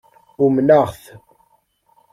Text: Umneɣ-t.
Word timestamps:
Umneɣ-t. 0.43 1.03